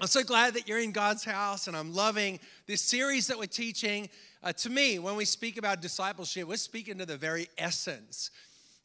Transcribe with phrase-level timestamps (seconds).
[0.00, 3.46] I'm so glad that you're in God's house, and I'm loving this series that we're
[3.46, 4.08] teaching.
[4.42, 8.32] Uh, to me, when we speak about discipleship, we're speaking to the very essence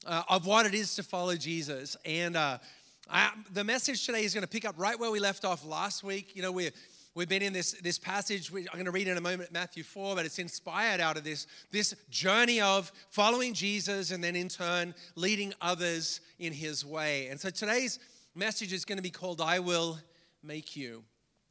[0.05, 1.97] uh, of what it is to follow Jesus.
[2.05, 2.59] And uh,
[3.09, 6.03] I, the message today is going to pick up right where we left off last
[6.03, 6.35] week.
[6.35, 6.71] You know, we're
[7.15, 10.15] We've been in this, this passage, I'm going to read in a moment Matthew 4,
[10.15, 14.93] but it's inspired out of this, this journey of following Jesus and then in turn
[15.15, 17.27] leading others in his way.
[17.27, 17.97] And so today's
[18.35, 19.97] message is going to be called I Will
[20.43, 21.03] make you.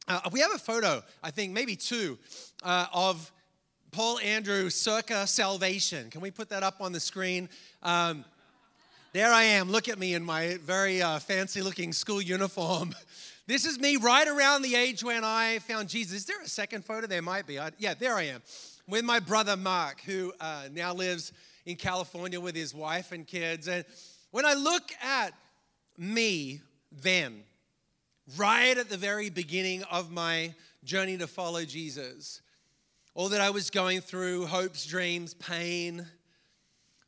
[0.07, 2.17] Uh, we have a photo, I think maybe two,
[2.63, 3.31] uh, of
[3.91, 6.09] Paul Andrew circa salvation.
[6.09, 7.49] Can we put that up on the screen?
[7.83, 8.25] Um,
[9.13, 9.71] there I am.
[9.71, 12.93] Look at me in my very uh, fancy looking school uniform.
[13.47, 16.17] this is me right around the age when I found Jesus.
[16.17, 17.07] Is there a second photo?
[17.07, 17.59] There might be.
[17.59, 18.41] I, yeah, there I am.
[18.87, 21.31] With my brother Mark, who uh, now lives
[21.65, 23.67] in California with his wife and kids.
[23.67, 23.85] And
[24.31, 25.33] when I look at
[25.97, 27.43] me then,
[28.37, 32.41] right at the very beginning of my journey to follow Jesus.
[33.15, 36.05] All that I was going through hopes, dreams, pain,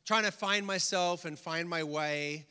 [0.04, 2.46] trying to find myself and find my way.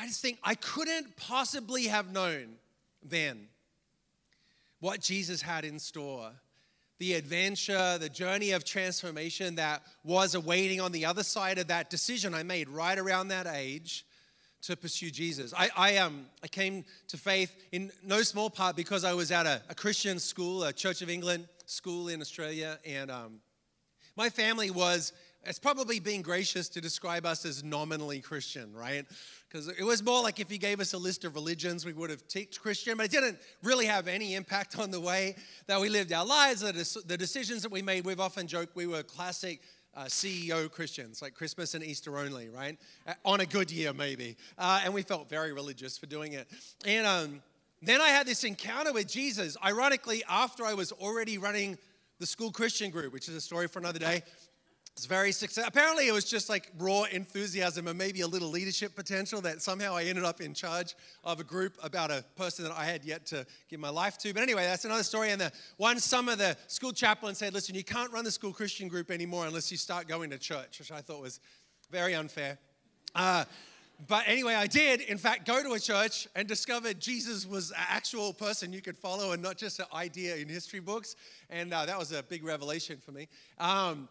[0.00, 2.56] I just think I couldn't possibly have known
[3.02, 3.48] then
[4.80, 6.30] what Jesus had in store.
[6.98, 11.90] The adventure, the journey of transformation that was awaiting on the other side of that
[11.90, 14.06] decision I made right around that age
[14.66, 15.54] to pursue Jesus.
[15.56, 19.46] I, I, um, I came to faith in no small part because I was at
[19.46, 23.40] a, a Christian school, a Church of England school in Australia, and um,
[24.16, 25.12] my family was,
[25.44, 29.06] it's probably being gracious to describe us as nominally Christian, right?
[29.48, 32.10] Because it was more like if you gave us a list of religions, we would
[32.10, 35.36] have teached Christian, but it didn't really have any impact on the way
[35.68, 38.04] that we lived our lives, the, the decisions that we made.
[38.04, 39.60] We've often joked we were classic
[39.96, 42.78] uh, CEO Christians, like Christmas and Easter only, right?
[43.06, 44.36] Uh, on a good year, maybe.
[44.58, 46.46] Uh, and we felt very religious for doing it.
[46.84, 47.42] And um,
[47.82, 51.78] then I had this encounter with Jesus, ironically, after I was already running
[52.18, 54.22] the school Christian group, which is a story for another day.
[54.96, 55.68] It's very successful.
[55.68, 59.94] Apparently, it was just like raw enthusiasm and maybe a little leadership potential that somehow
[59.94, 63.26] I ended up in charge of a group about a person that I had yet
[63.26, 64.32] to give my life to.
[64.32, 65.32] But anyway, that's another story.
[65.32, 68.88] And the one summer, the school chaplain said, "Listen, you can't run the school Christian
[68.88, 71.40] group anymore unless you start going to church," which I thought was
[71.90, 72.58] very unfair.
[73.14, 73.44] Uh,
[74.08, 77.84] but anyway, I did, in fact, go to a church and discovered Jesus was an
[77.88, 81.16] actual person you could follow and not just an idea in history books.
[81.48, 83.28] And uh, that was a big revelation for me.
[83.58, 84.08] Um,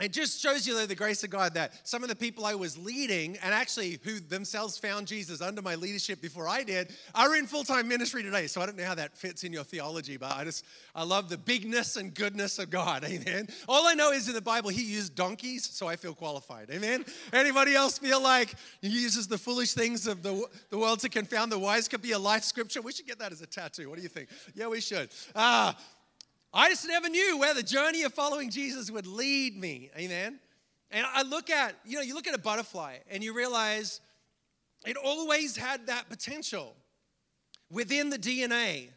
[0.00, 2.76] it just shows you the grace of God that some of the people I was
[2.76, 7.46] leading, and actually who themselves found Jesus under my leadership before I did, are in
[7.46, 8.48] full time ministry today.
[8.48, 10.64] So I don't know how that fits in your theology, but I just,
[10.96, 13.04] I love the bigness and goodness of God.
[13.08, 13.46] Amen.
[13.68, 16.70] All I know is in the Bible, he used donkeys, so I feel qualified.
[16.72, 17.04] Amen.
[17.32, 21.52] Anybody else feel like he uses the foolish things of the, the world to confound
[21.52, 21.86] the wise?
[21.86, 22.82] Could be a life scripture.
[22.82, 23.88] We should get that as a tattoo.
[23.88, 24.28] What do you think?
[24.56, 25.10] Yeah, we should.
[25.36, 25.78] Ah,
[26.56, 29.90] I just never knew where the journey of following Jesus would lead me.
[29.98, 30.38] Amen.
[30.92, 34.00] And I look at, you know, you look at a butterfly and you realize
[34.86, 36.76] it always had that potential
[37.72, 38.90] within the DNA,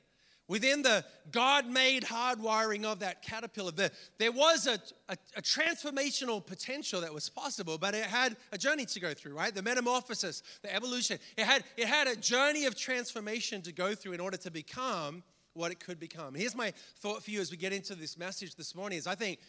[0.47, 3.71] within the God made hardwiring of that caterpillar.
[3.71, 4.79] The, there was a,
[5.09, 9.33] a, a, transformational potential that was possible, but it had a journey to go through,
[9.33, 9.55] right?
[9.55, 11.17] The metamorphosis, the evolution.
[11.35, 15.23] It had, it had a journey of transformation to go through in order to become
[15.57, 16.35] what it could become.
[16.35, 19.15] Here's my thought for you as we get into this message this morning is I
[19.15, 19.39] think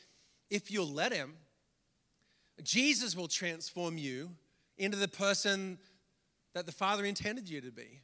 [0.51, 1.35] if you'll let him,
[2.63, 4.31] Jesus will transform you
[4.77, 5.79] into the person
[6.55, 8.01] that the Father intended you to be,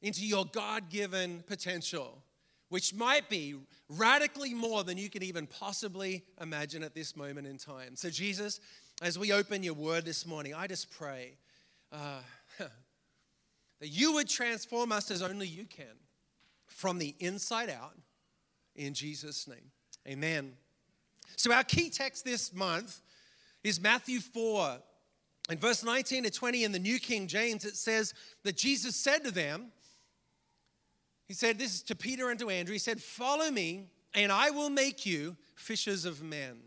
[0.00, 2.22] into your God given potential,
[2.68, 3.56] which might be
[3.88, 7.96] radically more than you can even possibly imagine at this moment in time.
[7.96, 8.60] So, Jesus,
[9.02, 11.36] as we open your word this morning, I just pray
[11.92, 12.20] uh,
[12.58, 15.86] that you would transform us as only you can
[16.70, 17.96] from the inside out
[18.74, 19.70] in Jesus' name.
[20.08, 20.52] Amen.
[21.36, 23.00] So, our key text this month
[23.62, 24.78] is Matthew 4.
[25.50, 28.14] In verse 19 to 20 in the New King James, it says
[28.44, 29.72] that Jesus said to them,
[31.26, 34.50] He said, This is to Peter and to Andrew, He said, Follow me, and I
[34.50, 36.58] will make you fishers of men.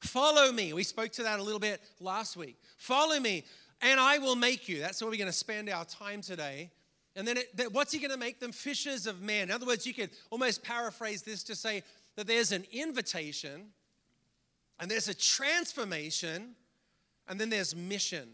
[0.00, 0.72] Follow me.
[0.72, 2.56] We spoke to that a little bit last week.
[2.76, 3.44] Follow me,
[3.80, 4.80] and I will make you.
[4.80, 6.72] That's where we're going to spend our time today.
[7.14, 8.52] And then it, what's he going to make them?
[8.52, 9.44] Fishers of men.
[9.44, 11.82] In other words, you could almost paraphrase this to say
[12.16, 13.68] that there's an invitation,
[14.80, 16.54] and there's a transformation,
[17.28, 18.28] and then there's mission.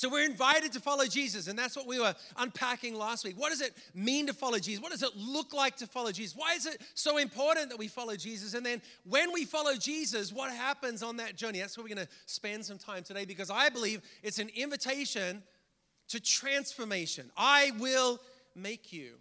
[0.00, 3.38] So we're invited to follow Jesus, and that's what we were unpacking last week.
[3.38, 4.82] What does it mean to follow Jesus?
[4.82, 6.34] What does it look like to follow Jesus?
[6.34, 8.54] Why is it so important that we follow Jesus?
[8.54, 11.60] And then when we follow Jesus, what happens on that journey?
[11.60, 15.42] That's where we're going to spend some time today because I believe it's an invitation
[16.10, 17.30] to transformation.
[17.36, 18.20] I will
[18.54, 19.14] make you.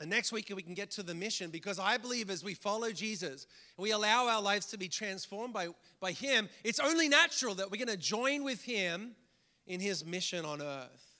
[0.00, 2.90] And next week, we can get to the mission because I believe as we follow
[2.90, 3.46] Jesus
[3.78, 5.68] we allow our lives to be transformed by,
[6.00, 9.12] by Him, it's only natural that we're going to join with Him
[9.66, 11.16] in His mission on earth.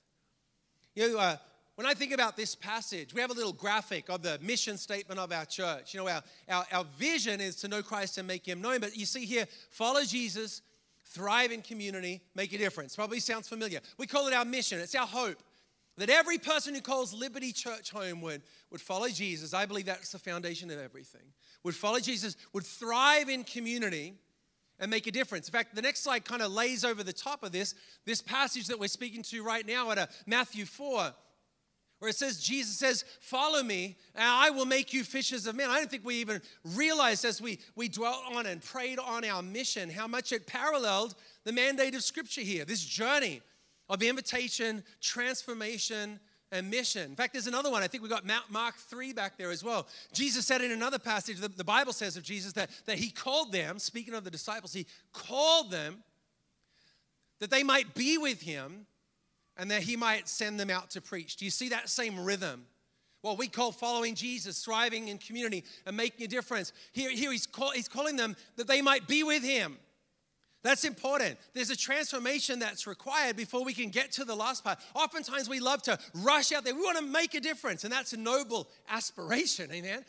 [0.94, 1.36] You know, uh,
[1.76, 5.18] when I think about this passage, we have a little graphic of the mission statement
[5.18, 5.94] of our church.
[5.94, 8.80] You know, our, our, our vision is to know Christ and make Him known.
[8.80, 10.60] But you see here, follow Jesus,
[11.14, 12.96] thrive in community, make a difference.
[12.96, 13.80] Probably sounds familiar.
[13.98, 15.42] We call it our mission, it's our hope.
[15.98, 19.52] That every person who calls Liberty Church home would, would follow Jesus.
[19.52, 21.20] I believe that's the foundation of everything.
[21.64, 24.14] Would follow Jesus, would thrive in community
[24.80, 25.48] and make a difference.
[25.48, 27.74] In fact, the next slide kind of lays over the top of this,
[28.06, 31.12] this passage that we're speaking to right now at Matthew 4,
[32.02, 35.70] where it says, Jesus says, Follow me, and I will make you fishers of men.
[35.70, 36.42] I don't think we even
[36.74, 41.14] realized as we, we dwelt on and prayed on our mission how much it paralleled
[41.44, 43.40] the mandate of Scripture here, this journey
[43.88, 46.18] of invitation, transformation,
[46.50, 47.08] and mission.
[47.08, 47.84] In fact, there's another one.
[47.84, 49.86] I think we got Mark 3 back there as well.
[50.12, 53.52] Jesus said in another passage, the, the Bible says of Jesus that, that he called
[53.52, 56.02] them, speaking of the disciples, he called them
[57.38, 58.86] that they might be with him
[59.56, 61.36] and that he might send them out to preach.
[61.36, 62.64] Do you see that same rhythm?
[63.20, 66.72] What we call following Jesus, thriving in community, and making a difference.
[66.92, 69.78] Here, here he's, call, he's calling them that they might be with him.
[70.62, 71.38] That's important.
[71.54, 74.78] There's a transformation that's required before we can get to the last part.
[74.94, 76.74] Oftentimes we love to rush out there.
[76.74, 80.04] We want to make a difference, and that's a noble aspiration, amen?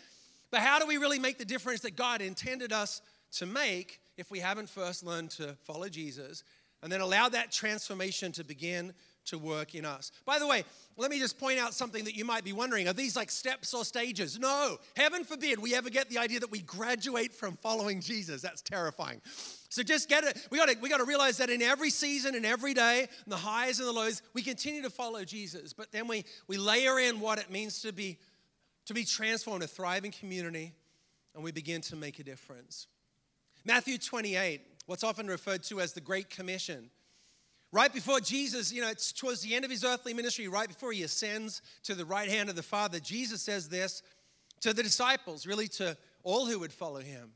[0.52, 3.02] But how do we really make the difference that God intended us
[3.34, 6.44] to make if we haven't first learned to follow Jesus
[6.84, 8.94] and then allow that transformation to begin
[9.26, 10.12] to work in us.
[10.26, 10.64] By the way,
[10.98, 12.88] let me just point out something that you might be wondering.
[12.88, 14.38] Are these like steps or stages?
[14.38, 14.78] No.
[14.96, 18.42] Heaven forbid we ever get the idea that we graduate from following Jesus.
[18.42, 19.22] That's terrifying.
[19.70, 20.48] So just get it.
[20.52, 23.38] We got to we got to realize that in every season and every day, the
[23.38, 25.74] highs and the lows, we continue to follow Jesus.
[25.74, 28.20] But then we we layer in what it means to be
[28.86, 30.74] to be transformed, a thriving community,
[31.34, 32.88] and we begin to make a difference.
[33.66, 36.90] Matthew 28, what's often referred to as the Great Commission.
[37.74, 40.92] Right before Jesus, you know, it's towards the end of his earthly ministry, right before
[40.92, 44.04] he ascends to the right hand of the Father, Jesus says this
[44.62, 47.32] to the disciples, really to all who would follow him.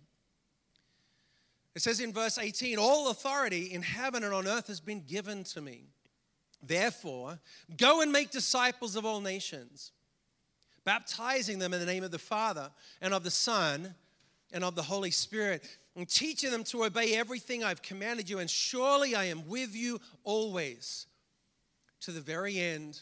[1.74, 5.44] It says in verse 18, All authority in heaven and on earth has been given
[5.46, 5.86] to me.
[6.62, 7.40] Therefore,
[7.76, 9.92] go and make disciples of all nations,
[10.86, 12.70] baptizing them in the name of the Father
[13.02, 13.96] and of the Son
[14.54, 15.68] and of the Holy Spirit
[15.98, 20.00] and teaching them to obey everything I've commanded you, and surely I am with you
[20.24, 21.08] always
[22.02, 23.02] to the very end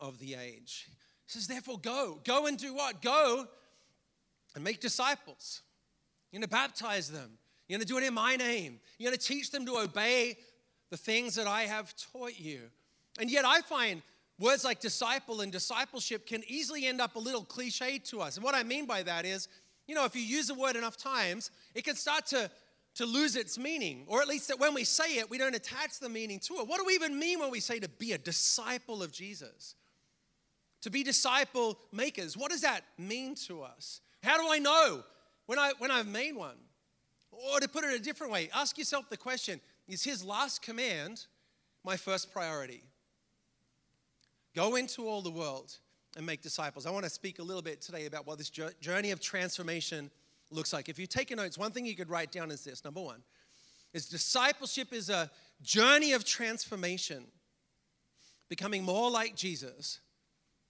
[0.00, 0.86] of the age.
[1.26, 2.20] He says, therefore, go.
[2.24, 3.02] Go and do what?
[3.02, 3.48] Go
[4.54, 5.62] and make disciples.
[6.30, 7.38] You're going to baptize them.
[7.66, 8.78] You're going to do it in my name.
[8.98, 10.38] You're going to teach them to obey
[10.90, 12.60] the things that I have taught you.
[13.18, 14.00] And yet, I find
[14.38, 18.36] words like disciple and discipleship can easily end up a little cliche to us.
[18.36, 19.48] And what I mean by that is,
[19.88, 22.50] you know, if you use a word enough times, it can start to,
[22.94, 25.98] to lose its meaning, or at least that when we say it, we don't attach
[25.98, 26.68] the meaning to it.
[26.68, 29.74] What do we even mean when we say to be a disciple of Jesus?
[30.82, 34.00] To be disciple makers, what does that mean to us?
[34.22, 35.02] How do I know
[35.46, 36.56] when, I, when I've made one?
[37.30, 41.26] Or to put it a different way, ask yourself the question is his last command
[41.84, 42.82] my first priority?
[44.54, 45.76] Go into all the world
[46.16, 46.86] and make disciples.
[46.86, 50.10] I want to speak a little bit today about what this journey of transformation
[50.54, 50.88] looks like.
[50.88, 53.22] If you take your notes, one thing you could write down is this number one,
[53.92, 55.30] is discipleship is a
[55.62, 57.24] journey of transformation,
[58.48, 60.00] becoming more like Jesus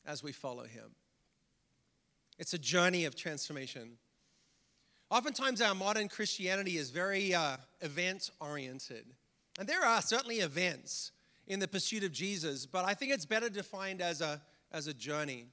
[0.04, 0.94] as we follow him.
[2.38, 3.98] It's a journey of transformation.
[5.10, 9.04] Oftentimes, our modern Christianity is very uh, event oriented.
[9.58, 11.12] And there are certainly events
[11.46, 14.40] in the pursuit of Jesus, but I think it's better defined as a
[14.72, 15.46] as a journey.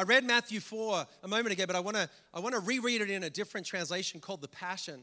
[0.00, 3.02] I read Matthew 4 a moment ago, but I want to I want to reread
[3.02, 5.02] it in a different translation called the Passion.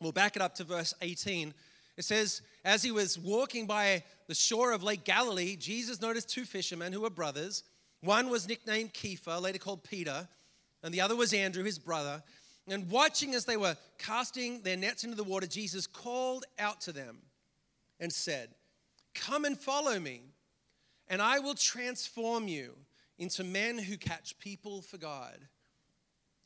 [0.00, 1.54] We'll back it up to verse 18.
[1.96, 6.44] It says, As he was walking by the shore of Lake Galilee, Jesus noticed two
[6.44, 7.62] fishermen who were brothers.
[8.00, 10.26] One was nicknamed Kepha, later called Peter,
[10.82, 12.20] and the other was Andrew, his brother.
[12.66, 16.92] And watching as they were casting their nets into the water, Jesus called out to
[16.92, 17.18] them
[18.00, 18.48] and said,
[19.14, 20.22] Come and follow me
[21.08, 22.74] and I will transform you
[23.18, 25.38] into men who catch people for God.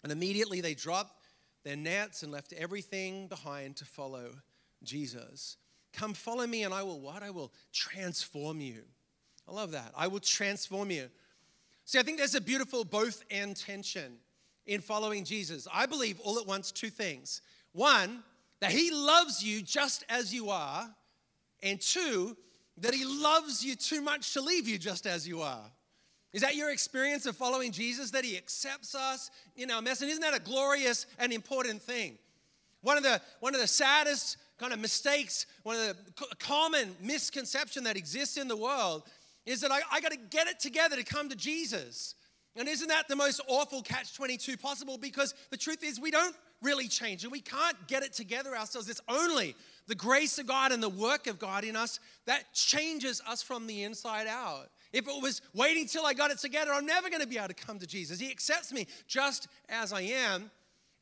[0.03, 1.27] And immediately they dropped
[1.65, 4.31] their nets and left everything behind to follow
[4.83, 5.57] Jesus.
[5.93, 7.23] Come follow me, and I will what?
[7.23, 8.83] I will transform you.
[9.49, 9.93] I love that.
[9.97, 11.09] I will transform you.
[11.85, 14.19] See, I think there's a beautiful both and tension
[14.67, 15.67] in following Jesus.
[15.73, 17.41] I believe all at once two things.
[17.73, 18.23] One,
[18.61, 20.89] that he loves you just as you are,
[21.63, 22.37] and two,
[22.81, 25.71] that He loves you too much to leave you just as you are.
[26.33, 30.03] Is that your experience of following Jesus, that he accepts us in our mess?
[30.03, 32.19] And isn't that a glorious and important thing?
[32.83, 37.85] One of the, one of the saddest kind of mistakes, one of the common misconception
[37.85, 39.05] that exists in the world
[39.47, 42.15] is that I, I got to get it together to come to Jesus.
[42.57, 44.99] And isn't that the most awful catch 22 possible?
[44.99, 48.89] Because the truth is, we don't really change and we can't get it together ourselves.
[48.89, 49.55] It's only
[49.87, 53.67] the grace of God and the work of God in us that changes us from
[53.67, 54.69] the inside out.
[54.93, 57.49] If it was waiting till I got it together, I'm never going to be able
[57.49, 58.19] to come to Jesus.
[58.19, 60.51] He accepts me just as I am,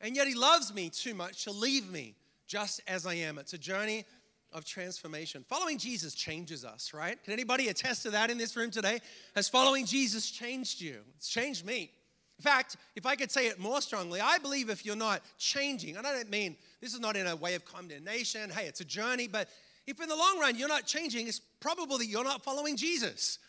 [0.01, 2.15] and yet He loves me too much to leave me
[2.47, 3.37] just as I am.
[3.37, 4.05] It's a journey
[4.53, 5.45] of transformation.
[5.47, 7.21] Following Jesus changes us, right?
[7.23, 8.99] Can anybody attest to that in this room today?
[9.35, 10.99] Has following Jesus changed you?
[11.17, 11.91] It's changed me.
[12.39, 15.97] In fact, if I could say it more strongly, I believe if you're not changing,
[15.97, 18.85] and I don't mean this is not in a way of condemnation, hey, it's a
[18.85, 19.49] journey, but
[19.87, 23.39] if in the long run you're not changing, it's probable that you're not following Jesus.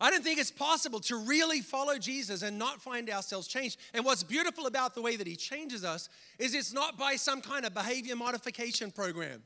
[0.00, 3.78] I don't think it's possible to really follow Jesus and not find ourselves changed.
[3.94, 7.40] And what's beautiful about the way that he changes us is it's not by some
[7.40, 9.42] kind of behavior modification program.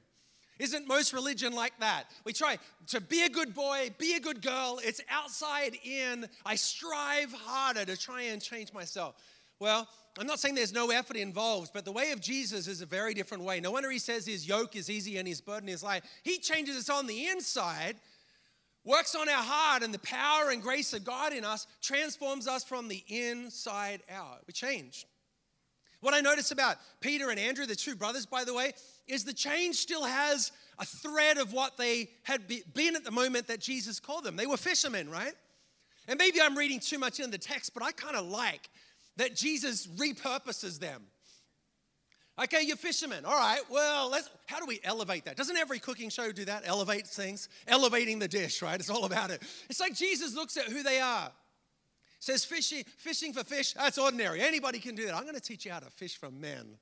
[0.59, 2.05] Isn't most religion like that?
[2.25, 4.79] We try to be a good boy, be a good girl.
[4.85, 6.29] It's outside in.
[6.45, 9.15] I strive harder to try and change myself.
[9.59, 9.89] Well,
[10.19, 13.15] I'm not saying there's no effort involved, but the way of Jesus is a very
[13.15, 13.61] different way.
[13.61, 16.03] No wonder he says his yoke is easy and his burden is light.
[16.25, 17.97] He changes us on the inside,
[18.85, 22.65] works on our heart, and the power and grace of God in us transforms us
[22.65, 24.41] from the inside out.
[24.47, 25.07] We change.
[26.01, 28.73] What I notice about Peter and Andrew, the two brothers, by the way,
[29.07, 33.49] is the change still has a thread of what they had been at the moment
[33.49, 34.37] that Jesus called them.
[34.37, 35.35] They were fishermen, right?
[36.09, 38.71] And maybe I'm reading too much in the text, but I kind of like
[39.17, 41.03] that Jesus repurposes them.
[42.43, 43.25] Okay, you're fishermen.
[43.25, 45.37] All right, well, let's, how do we elevate that?
[45.37, 46.63] Doesn't every cooking show do that?
[46.65, 47.49] Elevate things?
[47.69, 48.81] Elevating the dish, right?
[48.81, 49.43] It's all about it.
[49.69, 51.31] It's like Jesus looks at who they are
[52.21, 54.41] says fishing, fishing for fish, that's ordinary.
[54.43, 55.15] Anybody can do that.
[55.15, 56.77] I'm going to teach you how to fish for men.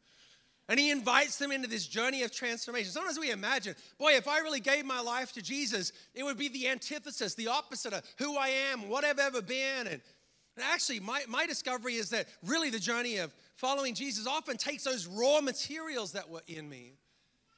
[0.69, 2.91] And he invites them into this journey of transformation.
[2.91, 6.49] Sometimes we imagine, boy, if I really gave my life to Jesus, it would be
[6.49, 9.87] the antithesis, the opposite of who I am, what I've ever been.
[9.87, 10.01] And,
[10.57, 14.85] and actually, my, my discovery is that really the journey of following Jesus often takes
[14.85, 16.93] those raw materials that were in me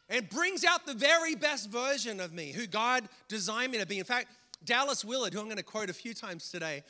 [0.09, 3.99] and brings out the very best version of me, who God designed me to be.
[3.99, 4.29] In fact,
[4.65, 6.83] Dallas Willard, who I'm going to quote a few times today,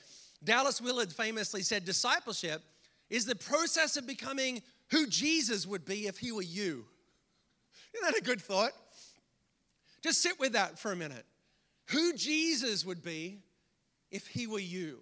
[0.44, 2.62] Dallas Willard famously said, Discipleship
[3.10, 6.84] is the process of becoming who Jesus would be if he were you.
[7.92, 8.72] Isn't that a good thought?
[10.02, 11.26] Just sit with that for a minute.
[11.88, 13.40] Who Jesus would be
[14.12, 15.00] if he were you.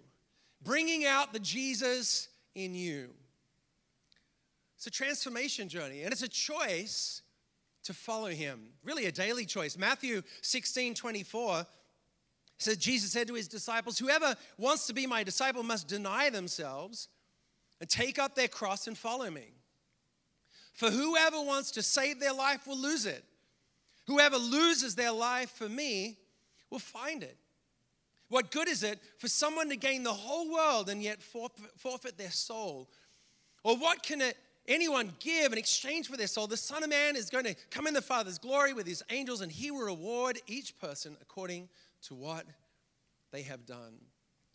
[0.63, 3.11] Bringing out the Jesus in you.
[4.79, 7.21] It's a transformation journey, and it's a choice
[7.83, 8.69] to follow him.
[8.81, 9.77] Really, a daily choice.
[9.77, 11.65] Matthew 16 24
[12.57, 17.09] says Jesus said to his disciples, Whoever wants to be my disciple must deny themselves
[17.81, 19.51] and take up their cross and follow me.
[20.71, 23.25] For whoever wants to save their life will lose it.
[24.07, 26.19] Whoever loses their life for me
[26.69, 27.35] will find it.
[28.29, 32.31] What good is it for someone to gain the whole world and yet forfeit their
[32.31, 32.89] soul?
[33.65, 34.37] Or what can it,
[34.69, 36.47] anyone give in exchange for their soul?
[36.47, 39.41] The Son of Man is going to come in the Father's glory with his angels,
[39.41, 41.67] and he will reward each person according
[42.03, 42.45] to what
[43.31, 43.95] they have done.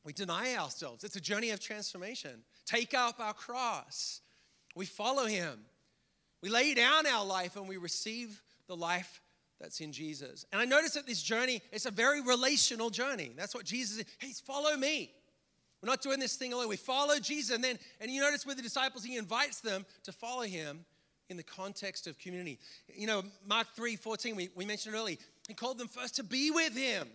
[0.04, 1.04] We deny ourselves.
[1.04, 2.42] It's a journey of transformation.
[2.66, 4.20] Take up our cross.
[4.74, 5.60] We follow him.
[6.42, 9.22] We lay down our life and we receive the life
[9.60, 10.44] that's in Jesus.
[10.52, 13.32] And I notice that this journey, it's a very relational journey.
[13.34, 14.04] That's what Jesus is.
[14.18, 15.12] Hey, follow me.
[15.84, 16.68] We're not doing this thing alone.
[16.68, 17.54] We follow Jesus.
[17.54, 20.84] And then, and you notice with the disciples, he invites them to follow him
[21.28, 22.58] in the context of community.
[22.88, 26.50] You know, Mark 3 14, we, we mentioned earlier, he called them first to be
[26.50, 27.08] with him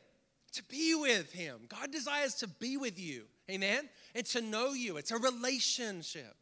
[0.54, 1.60] to be with Him.
[1.68, 3.90] God desires to be with you, amen?
[4.16, 4.98] And to know you.
[4.98, 6.36] It's a relationship.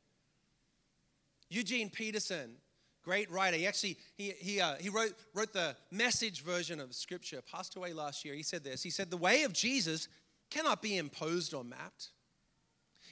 [1.49, 2.55] Eugene Peterson,
[3.03, 7.41] great writer, he actually he, he, uh, he wrote, wrote the message version of Scripture,
[7.41, 8.33] passed away last year.
[8.33, 10.07] He said this He said, The way of Jesus
[10.49, 12.09] cannot be imposed or mapped,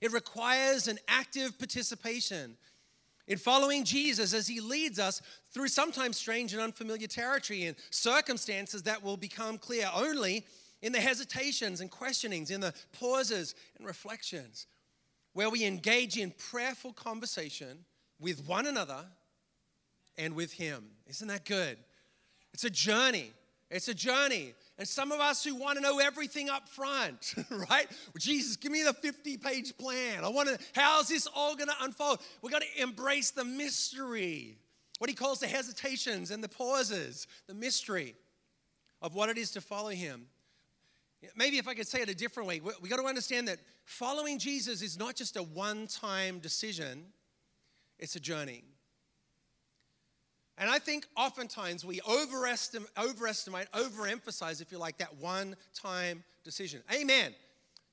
[0.01, 2.57] it requires an active participation
[3.27, 5.21] in following Jesus as he leads us
[5.51, 10.45] through sometimes strange and unfamiliar territory and circumstances that will become clear only
[10.81, 14.67] in the hesitations and questionings, in the pauses and reflections,
[15.33, 17.85] where we engage in prayerful conversation
[18.19, 19.05] with one another
[20.17, 20.85] and with Him.
[21.07, 21.77] Isn't that good?
[22.53, 23.31] It's a journey.
[23.71, 24.53] It's a journey.
[24.77, 27.33] And some of us who want to know everything up front,
[27.69, 27.87] right?
[28.17, 30.25] Jesus, give me the 50 page plan.
[30.25, 32.19] I want to, how's this all going to unfold?
[32.41, 34.57] We've got to embrace the mystery,
[34.99, 38.15] what he calls the hesitations and the pauses, the mystery
[39.01, 40.27] of what it is to follow him
[41.35, 44.37] maybe if I could say it a different way, we got to understand that following
[44.39, 47.05] Jesus is not just a one time decision,
[47.97, 48.63] it's a journey.
[50.57, 56.81] And I think oftentimes we overestimate, overestimate, overemphasize, if you like, that one time decision.
[56.93, 57.33] Amen.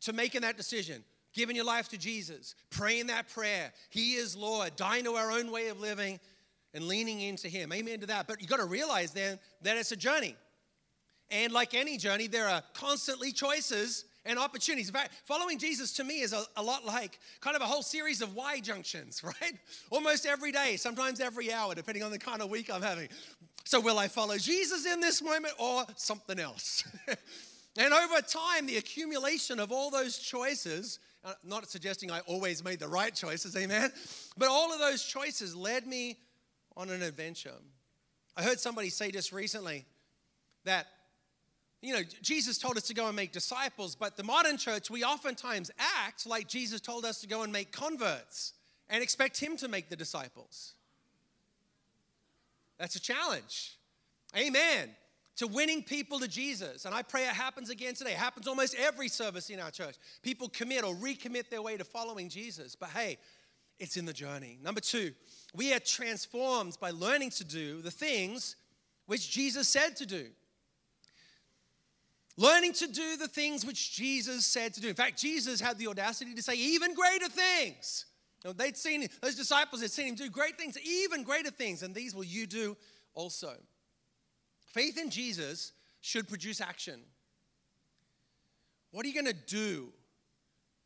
[0.02, 1.02] To making that decision,
[1.33, 3.73] giving your life to Jesus, praying that prayer.
[3.90, 6.21] He is Lord, dying to our own way of living
[6.75, 7.73] and leaning into Him.
[7.73, 8.26] Amen to that.
[8.28, 10.37] But you've got to realize then that it's a journey.
[11.31, 14.88] And like any journey, there are constantly choices and opportunities.
[14.88, 17.82] In fact, following Jesus to me is a, a, lot like kind of a whole
[17.82, 19.54] series of Y junctions, right?
[19.90, 23.08] Almost every day, sometimes every hour, depending on the kind of week I'm having.
[23.64, 26.84] So, will I follow Jesus in this moment or something else?
[27.78, 32.80] and over time, the accumulation of all those choices, uh, not suggesting I always made
[32.80, 33.92] the right choices, amen,
[34.36, 36.18] but all of those choices led me
[36.76, 37.54] on an adventure.
[38.36, 39.84] I heard somebody say just recently
[40.64, 40.86] that
[41.82, 45.02] you know, Jesus told us to go and make disciples, but the modern church, we
[45.02, 48.52] oftentimes act like Jesus told us to go and make converts
[48.88, 50.74] and expect Him to make the disciples.
[52.78, 53.78] That's a challenge.
[54.36, 54.90] Amen.
[55.36, 56.84] To winning people to Jesus.
[56.84, 58.12] And I pray it happens again today.
[58.12, 59.96] It happens almost every service in our church.
[60.22, 62.76] People commit or recommit their way to following Jesus.
[62.76, 63.18] But hey,
[63.80, 64.58] it's in the journey.
[64.62, 65.12] Number two,
[65.52, 68.54] we are transformed by learning to do the things
[69.06, 70.26] which Jesus said to do.
[72.42, 74.88] Learning to do the things which Jesus said to do.
[74.88, 78.06] In fact, Jesus had the audacity to say even greater things.
[78.56, 82.16] they'd seen those disciples had seen him do great things, even greater things, and these
[82.16, 82.76] will you do
[83.14, 83.52] also.
[84.75, 85.70] Faith in Jesus
[86.00, 87.02] should produce action.
[88.90, 89.92] What are you going to do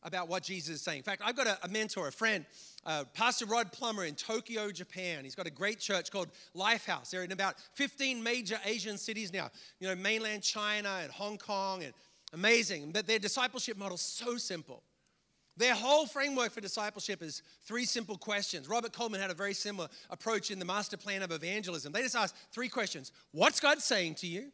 [0.03, 0.99] about what Jesus is saying?
[0.99, 2.45] In fact, I've got a, a mentor, a friend
[2.87, 5.25] uh, Pastor Rod Plummer in Tokyo, Japan.
[5.25, 7.09] He's got a great church called Lifehouse.
[7.09, 9.49] They're in about 15 major Asian cities now,
[9.79, 11.93] you know, mainland China and Hong Kong, and
[12.33, 12.91] amazing.
[12.93, 14.83] But their discipleship model is so simple.
[15.57, 18.69] Their whole framework for discipleship is three simple questions.
[18.69, 21.91] Robert Coleman had a very similar approach in the master plan of evangelism.
[21.91, 24.51] They just ask three questions What's God saying to you?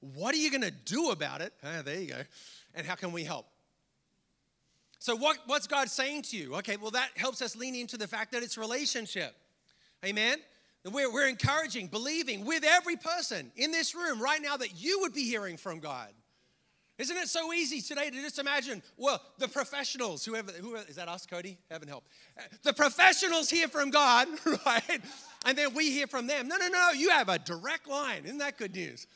[0.00, 1.52] What are you going to do about it?
[1.62, 2.22] Ah, there you go.
[2.74, 3.46] And how can we help?
[5.00, 6.56] So, what, what's God saying to you?
[6.56, 9.34] Okay, well, that helps us lean into the fact that it's relationship.
[10.04, 10.36] Amen?
[10.84, 15.14] We're, we're encouraging, believing with every person in this room right now that you would
[15.14, 16.08] be hearing from God.
[16.98, 21.08] Isn't it so easy today to just imagine, well, the professionals, whoever, whoever is that
[21.08, 21.56] us, Cody?
[21.70, 22.04] Heaven help.
[22.62, 24.28] The professionals hear from God,
[24.66, 25.00] right?
[25.46, 26.46] And then we hear from them.
[26.46, 28.24] No, no, no, you have a direct line.
[28.26, 29.06] Isn't that good news?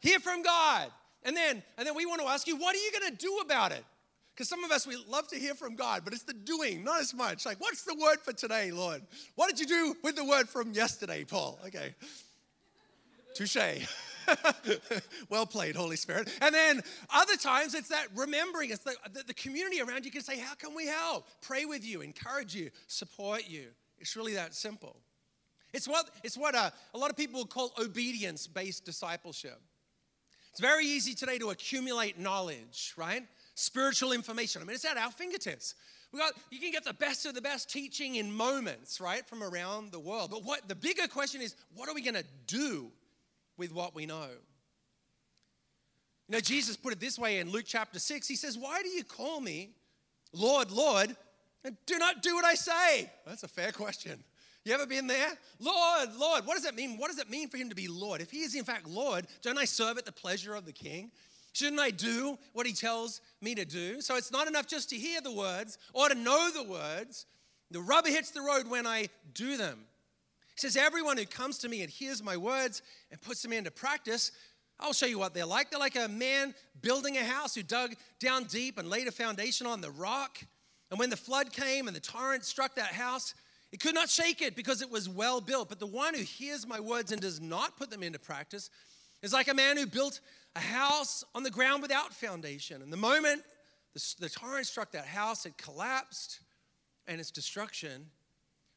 [0.00, 0.90] Hear from God.
[1.22, 3.38] And then, and then we want to ask you, what are you going to do
[3.38, 3.84] about it?
[4.34, 7.00] Because some of us, we love to hear from God, but it's the doing, not
[7.00, 7.46] as much.
[7.46, 9.02] Like, what's the word for today, Lord?
[9.36, 11.60] What did you do with the word from yesterday, Paul?
[11.66, 11.94] Okay.
[13.34, 13.86] Touche.
[15.28, 16.28] well played, Holy Spirit.
[16.40, 20.22] And then other times it's that remembering, it's the, the, the, community around you can
[20.22, 21.28] say, How can we help?
[21.42, 23.66] Pray with you, encourage you, support you.
[23.98, 24.96] It's really that simple.
[25.72, 29.60] It's what, it's what a, uh, a lot of people call obedience based discipleship.
[30.52, 33.24] It's very easy today to accumulate knowledge, right?
[33.54, 34.62] Spiritual information.
[34.62, 35.74] I mean, it's at our fingertips.
[36.12, 39.42] We got, you can get the best of the best teaching in moments, right, from
[39.42, 40.30] around the world.
[40.30, 42.90] But what the bigger question is, what are we going to do
[43.56, 44.28] with what we know?
[46.28, 48.28] You know, Jesus put it this way in Luke chapter 6.
[48.28, 49.70] He says, Why do you call me
[50.32, 51.14] Lord, Lord,
[51.64, 53.10] and do not do what I say?
[53.26, 54.22] That's a fair question.
[54.64, 55.28] You ever been there?
[55.60, 56.96] Lord, Lord, what does that mean?
[56.96, 58.22] What does it mean for him to be Lord?
[58.22, 61.10] If he is in fact Lord, don't I serve at the pleasure of the king?
[61.54, 64.00] Shouldn't I do what he tells me to do?
[64.00, 67.26] So it's not enough just to hear the words or to know the words.
[67.70, 69.78] The rubber hits the road when I do them.
[70.56, 73.70] He says, Everyone who comes to me and hears my words and puts them into
[73.70, 74.32] practice,
[74.80, 75.70] I'll show you what they're like.
[75.70, 79.68] They're like a man building a house who dug down deep and laid a foundation
[79.68, 80.38] on the rock.
[80.90, 83.32] And when the flood came and the torrent struck that house,
[83.70, 85.68] it could not shake it because it was well built.
[85.68, 88.70] But the one who hears my words and does not put them into practice
[89.22, 90.20] is like a man who built
[90.56, 92.82] a house on the ground without foundation.
[92.82, 93.42] And the moment
[93.94, 96.40] the, the torrent struck that house, it collapsed
[97.06, 98.06] and its destruction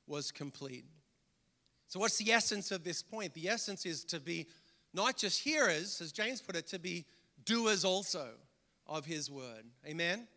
[0.05, 0.85] was complete.
[1.87, 3.33] So, what's the essence of this point?
[3.33, 4.47] The essence is to be
[4.93, 7.05] not just hearers, as James put it, to be
[7.45, 8.29] doers also
[8.85, 9.63] of his word.
[9.85, 10.27] Amen?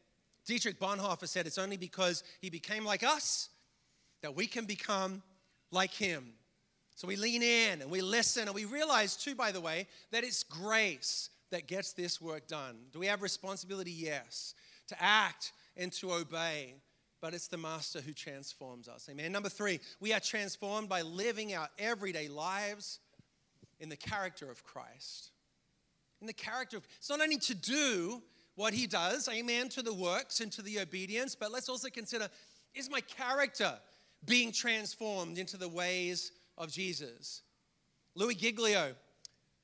[0.46, 3.48] Dietrich Bonhoeffer said it's only because he became like us
[4.22, 5.22] that we can become
[5.70, 6.32] like him.
[7.00, 10.22] So we lean in and we listen and we realize, too, by the way, that
[10.22, 12.76] it's grace that gets this work done.
[12.92, 13.90] Do we have responsibility?
[13.90, 14.54] Yes.
[14.88, 16.74] To act and to obey,
[17.22, 19.08] but it's the Master who transforms us.
[19.10, 19.32] Amen.
[19.32, 22.98] Number three, we are transformed by living our everyday lives
[23.78, 25.30] in the character of Christ.
[26.20, 26.86] in the character of.
[26.98, 28.22] It's not only to do
[28.54, 32.28] what he does, amen, to the works and to the obedience, but let's also consider
[32.74, 33.78] is my character
[34.26, 37.42] being transformed into the ways of Jesus?
[38.14, 38.94] Louis Giglio,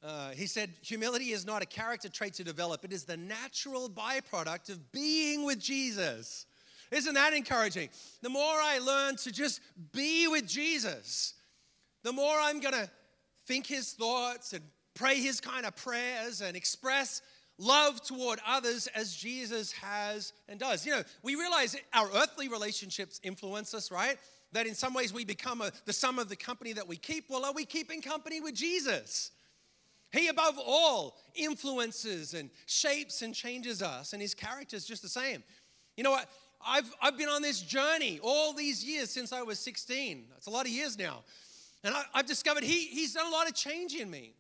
[0.03, 3.89] uh, he said, humility is not a character trait to develop, it is the natural
[3.89, 6.47] byproduct of being with Jesus.
[6.91, 7.91] Isn't that encouraging?
[8.23, 9.61] The more I learn to just
[9.93, 11.35] be with Jesus,
[12.03, 12.91] the more I'm going to
[13.47, 14.63] think his thoughts and
[14.95, 17.23] pray his kind of prayers and express
[17.59, 20.87] love toward others as Jesus has and does.
[20.87, 24.19] You know, we realize our earthly relationships influence us, right?
[24.57, 27.29] That in some ways we become a, the sum of the company that we keep.
[27.29, 29.33] Well, are we keeping company with Jesus?
[30.13, 35.11] He, above all, influences and shapes and changes us, and his character is just the
[35.11, 35.43] same.
[35.99, 36.31] You know what?
[36.67, 40.25] I've, I've been on this journey all these years since I was 16.
[40.31, 41.25] That's a lot of years now.
[41.85, 44.33] And I, have discovered he, he's done a lot of change in me.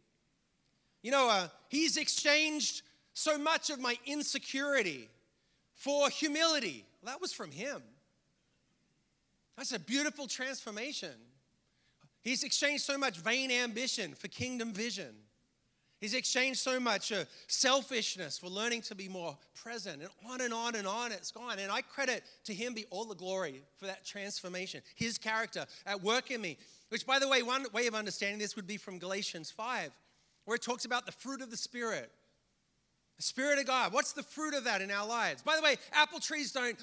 [1.02, 2.80] You know, uh, he's exchanged
[3.12, 5.10] so much of my insecurity
[5.74, 6.86] for humility.
[7.02, 7.82] Well, that was from him.
[9.56, 11.12] That's a beautiful transformation.
[12.22, 15.14] He's exchanged so much vain ambition for kingdom vision.
[16.00, 20.52] He's exchanged so much uh, selfishness for learning to be more present, and on and
[20.52, 21.58] on and on it's gone.
[21.58, 26.02] And I credit to him be all the glory for that transformation, his character at
[26.02, 26.58] work in me.
[26.90, 29.90] Which, by the way, one way of understanding this would be from Galatians 5,
[30.44, 32.12] where it talks about the fruit of the Spirit.
[33.18, 33.92] Spirit of God.
[33.92, 35.42] What's the fruit of that in our lives?
[35.42, 36.76] By the way, apple trees don't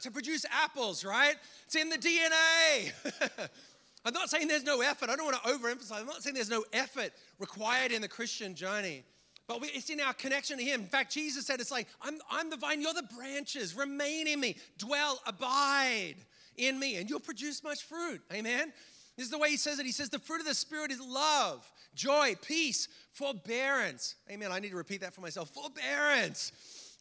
[0.00, 1.34] to produce apples, right?
[1.66, 3.48] It's in the DNA.
[4.04, 5.10] I'm not saying there's no effort.
[5.10, 6.00] I don't want to overemphasize.
[6.00, 9.04] I'm not saying there's no effort required in the Christian journey.
[9.46, 10.82] But we, it's in our connection to Him.
[10.82, 13.74] In fact, Jesus said, It's like, I'm, I'm the vine, you're the branches.
[13.74, 16.16] Remain in me, dwell, abide
[16.56, 18.20] in me, and you'll produce much fruit.
[18.32, 18.72] Amen?
[19.18, 19.84] This is the way He says it.
[19.84, 24.14] He says, The fruit of the Spirit is love, joy, peace, forbearance.
[24.30, 24.52] Amen.
[24.52, 25.50] I need to repeat that for myself.
[25.50, 26.52] Forbearance.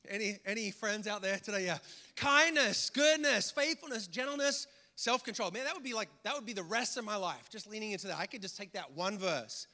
[0.09, 1.65] Any, any friends out there today?
[1.65, 1.77] Yeah.
[2.15, 5.51] Kindness, goodness, faithfulness, gentleness, self control.
[5.51, 7.91] Man, that would be like, that would be the rest of my life, just leaning
[7.91, 8.17] into that.
[8.17, 9.67] I could just take that one verse.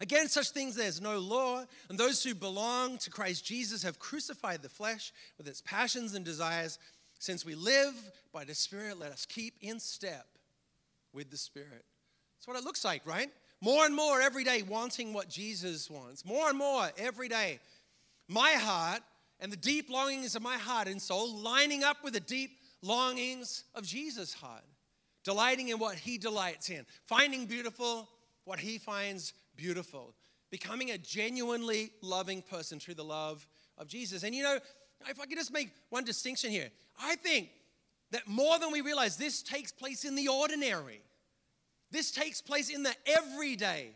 [0.00, 4.62] Against such things there's no law, and those who belong to Christ Jesus have crucified
[4.62, 6.78] the flesh with its passions and desires.
[7.18, 7.94] Since we live
[8.32, 10.26] by the Spirit, let us keep in step
[11.14, 11.84] with the Spirit.
[12.36, 13.28] That's what it looks like, right?
[13.60, 16.24] More and more every day wanting what Jesus wants.
[16.24, 17.60] More and more every day.
[18.28, 19.00] My heart
[19.40, 23.64] and the deep longings of my heart and soul lining up with the deep longings
[23.74, 24.64] of Jesus' heart,
[25.24, 28.08] delighting in what he delights in, finding beautiful
[28.44, 30.14] what he finds beautiful,
[30.50, 33.46] becoming a genuinely loving person through the love
[33.78, 34.22] of Jesus.
[34.22, 34.58] And you know,
[35.08, 36.68] if I could just make one distinction here,
[37.00, 37.48] I think
[38.14, 41.02] that more than we realize, this takes place in the ordinary.
[41.90, 43.90] This takes place in the everyday.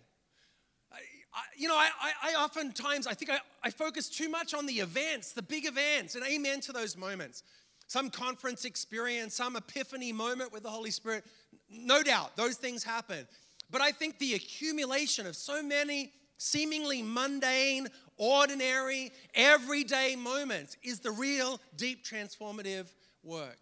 [0.93, 4.67] I, you know, I, I, I, oftentimes, I think I, I focus too much on
[4.67, 7.45] the events, the big events, and amen to those moments
[7.87, 11.25] some conference experience, some epiphany moment with the Holy Spirit.
[11.71, 13.27] No doubt, those things happen.
[13.71, 21.11] But I think the accumulation of so many seemingly mundane, ordinary, everyday moments is the
[21.11, 22.89] real, deep, transformative
[23.23, 23.59] work.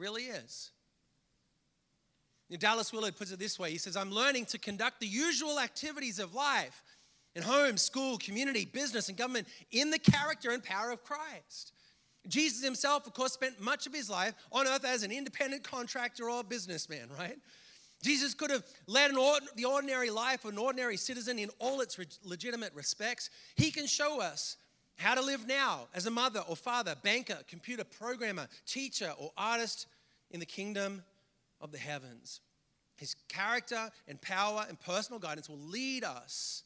[0.00, 0.70] Really is.
[2.58, 6.18] Dallas Willard puts it this way He says, I'm learning to conduct the usual activities
[6.18, 6.82] of life
[7.36, 11.72] in home, school, community, business, and government in the character and power of Christ.
[12.26, 16.28] Jesus himself, of course, spent much of his life on earth as an independent contractor
[16.28, 17.36] or businessman, right?
[18.02, 21.98] Jesus could have led ord- the ordinary life of an ordinary citizen in all its
[21.98, 23.30] re- legitimate respects.
[23.54, 24.56] He can show us
[25.00, 29.86] how to live now as a mother or father, banker, computer programmer, teacher, or artist
[30.30, 31.02] in the kingdom
[31.60, 32.40] of the heavens.
[32.96, 36.64] His character and power and personal guidance will lead us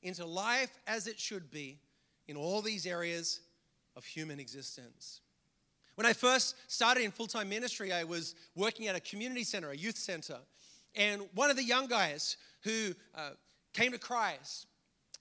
[0.00, 1.80] into life as it should be
[2.28, 3.40] in all these areas
[3.96, 5.20] of human existence.
[5.96, 9.70] When I first started in full time ministry, I was working at a community center,
[9.70, 10.38] a youth center.
[10.94, 13.30] And one of the young guys who uh,
[13.72, 14.66] came to Christ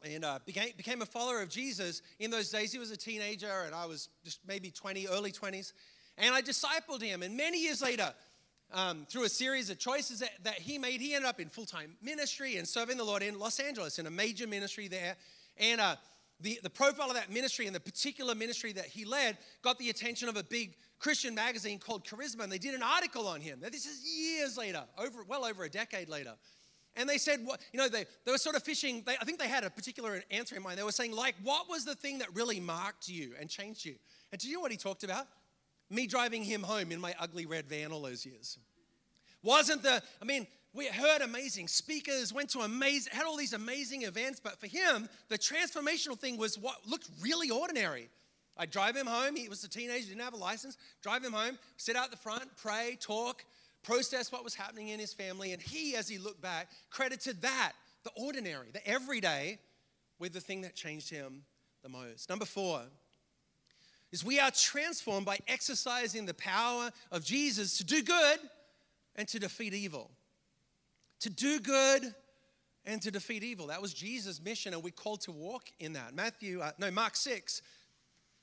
[0.04, 3.64] and uh, became, became a follower of Jesus in those days, he was a teenager
[3.66, 5.74] and I was just maybe 20, early 20s.
[6.18, 7.24] And I discipled him.
[7.24, 8.14] And many years later,
[8.74, 11.66] um, through a series of choices that, that he made, he ended up in full
[11.66, 15.16] time ministry and serving the Lord in Los Angeles in a major ministry there.
[15.58, 15.96] And uh,
[16.40, 19.90] the, the profile of that ministry and the particular ministry that he led got the
[19.90, 23.60] attention of a big Christian magazine called Charisma, and they did an article on him.
[23.62, 26.34] Now, this is years later, over well over a decade later.
[26.96, 29.04] And they said, what, you know, they, they were sort of fishing.
[29.06, 30.78] They, I think they had a particular answer in mind.
[30.78, 33.96] They were saying, like, what was the thing that really marked you and changed you?
[34.32, 35.28] And do you know what he talked about?
[35.90, 38.58] Me driving him home in my ugly red van all those years.
[39.42, 44.04] Wasn't the, I mean, we heard amazing speakers, went to amazing, had all these amazing
[44.04, 48.10] events, but for him, the transformational thing was what looked really ordinary.
[48.58, 49.36] I'd drive him home.
[49.36, 50.78] He was a teenager, didn't have a license.
[51.02, 53.44] Drive him home, sit out the front, pray, talk,
[53.84, 55.54] process what was happening in his family.
[55.54, 59.60] And he, as he looked back, credited that, the ordinary, the everyday,
[60.20, 61.44] with the thing that changed him
[61.84, 62.30] the most.
[62.30, 62.82] Number four
[64.12, 68.39] is we are transformed by exercising the power of Jesus to do good
[69.15, 70.12] and to defeat evil.
[71.22, 72.13] To do good
[72.86, 73.67] and to defeat evil.
[73.67, 76.13] That was Jesus' mission, and we're called to walk in that.
[76.15, 77.62] Matthew, uh, no, Mark 6,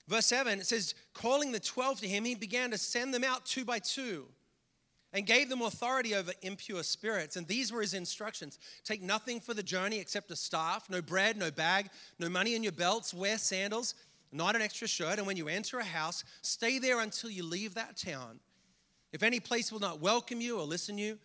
[0.06, 3.44] verse 7, it says, Calling the 12 to him, he began to send them out
[3.44, 4.26] two by two
[5.12, 7.36] and gave them authority over impure spirits.
[7.36, 11.36] And these were his instructions Take nothing for the journey except a staff, no bread,
[11.36, 13.94] no bag, no money in your belts, wear sandals,
[14.32, 15.18] not an extra shirt.
[15.18, 18.40] And when you enter a house, stay there until you leave that town.
[19.12, 21.18] If any place will not welcome you or listen to you,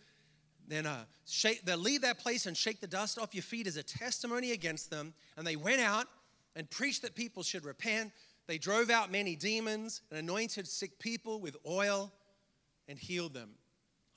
[0.66, 3.82] then uh, shake, leave that place and shake the dust off your feet as a
[3.82, 5.12] testimony against them.
[5.36, 6.06] And they went out
[6.56, 8.12] and preached that people should repent.
[8.46, 12.10] They drove out many demons and anointed sick people with oil
[12.88, 13.50] and healed them.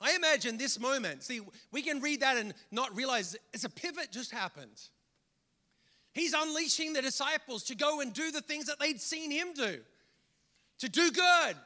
[0.00, 1.40] I imagine this moment, see,
[1.72, 4.80] we can read that and not realize it's a pivot just happened.
[6.12, 9.78] He's unleashing the disciples to go and do the things that they'd seen him do,
[10.78, 11.56] to do good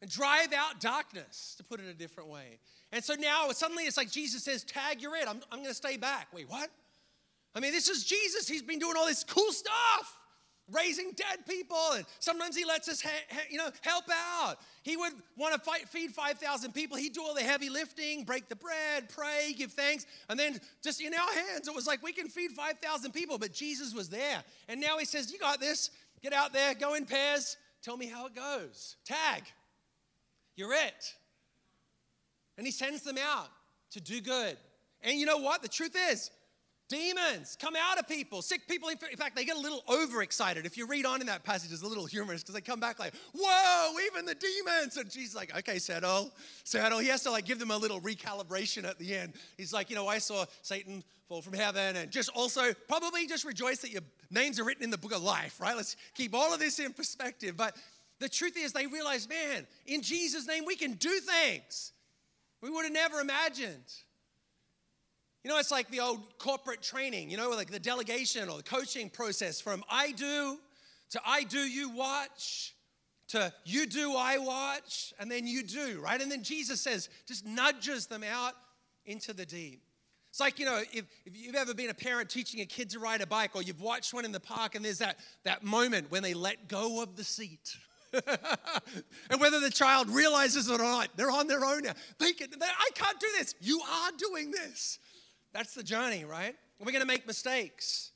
[0.00, 2.58] and drive out darkness, to put it a different way.
[2.92, 5.26] And so now suddenly it's like Jesus says, Tag, you're it.
[5.26, 6.28] I'm, I'm going to stay back.
[6.32, 6.70] Wait, what?
[7.54, 8.46] I mean, this is Jesus.
[8.46, 10.17] He's been doing all this cool stuff
[10.72, 14.56] raising dead people and sometimes he lets us ha- you know help out.
[14.82, 16.96] He would want to fight, feed 5000 people.
[16.96, 21.00] He'd do all the heavy lifting break the bread pray give thanks and then just
[21.00, 24.42] in our hands it was like we can feed 5000 people but jesus was there.
[24.68, 25.90] And now he says you got this.
[26.22, 27.56] Get out there go in pairs.
[27.82, 28.96] Tell me how it goes.
[29.04, 29.44] Tag.
[30.56, 31.14] You're it.
[32.56, 33.48] And he sends them out
[33.92, 34.56] to do good.
[35.02, 35.62] And you know what?
[35.62, 36.30] The truth is
[36.88, 38.88] Demons come out of people, sick people.
[38.88, 40.64] In fact, they get a little overexcited.
[40.64, 42.98] If you read on in that passage, it's a little humorous because they come back
[42.98, 47.44] like, "Whoa, even the demons!" And Jesus like, "Okay, settle, settle." He has to like
[47.44, 49.34] give them a little recalibration at the end.
[49.58, 53.44] He's like, "You know, I saw Satan fall from heaven, and just also probably just
[53.44, 55.76] rejoice that your names are written in the book of life." Right?
[55.76, 57.54] Let's keep all of this in perspective.
[57.54, 57.76] But
[58.18, 61.92] the truth is, they realize, man, in Jesus' name, we can do things
[62.62, 63.92] we would have never imagined.
[65.48, 68.62] You know, it's like the old corporate training, you know, like the delegation or the
[68.62, 70.58] coaching process from I do
[71.12, 72.74] to I do, you watch
[73.28, 76.20] to you do, I watch, and then you do, right?
[76.20, 78.52] And then Jesus says, just nudges them out
[79.06, 79.80] into the deep.
[80.28, 82.98] It's like, you know, if, if you've ever been a parent teaching a kid to
[82.98, 86.10] ride a bike or you've watched one in the park and there's that, that moment
[86.10, 87.74] when they let go of the seat.
[88.12, 91.94] and whether the child realizes it or not, they're on their own now.
[92.18, 93.54] They can, they, I can't do this.
[93.62, 94.98] You are doing this.
[95.52, 96.54] That's the journey, right?
[96.80, 98.12] We're going to make mistakes.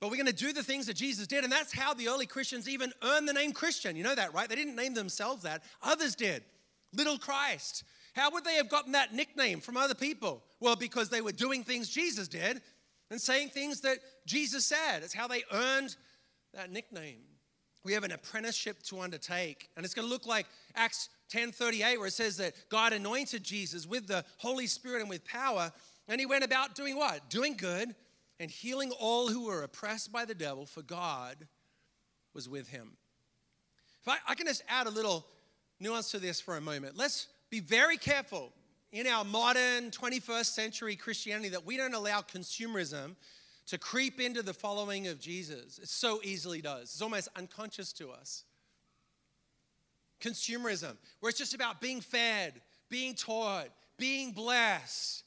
[0.00, 1.44] But we're going to do the things that Jesus did.
[1.44, 3.96] And that's how the early Christians even earned the name Christian.
[3.96, 4.48] You know that, right?
[4.48, 6.44] They didn't name themselves that, others did.
[6.92, 7.84] Little Christ.
[8.14, 10.42] How would they have gotten that nickname from other people?
[10.60, 12.62] Well, because they were doing things Jesus did
[13.10, 15.02] and saying things that Jesus said.
[15.02, 15.96] It's how they earned
[16.54, 17.20] that nickname.
[17.84, 19.68] We have an apprenticeship to undertake.
[19.76, 23.86] And it's going to look like Acts 10:38 where it says that God anointed Jesus
[23.86, 25.72] with the Holy Spirit and with power
[26.08, 27.28] and he went about doing what?
[27.28, 27.94] Doing good
[28.40, 31.36] and healing all who were oppressed by the devil, for God
[32.34, 32.92] was with him.
[34.02, 35.26] If I, I can just add a little
[35.80, 38.52] nuance to this for a moment, let's be very careful
[38.92, 43.16] in our modern 21st century Christianity that we don't allow consumerism
[43.66, 45.78] to creep into the following of Jesus.
[45.78, 48.44] It so easily does, it's almost unconscious to us.
[50.20, 53.68] Consumerism, where it's just about being fed, being taught,
[53.98, 55.22] being blessed,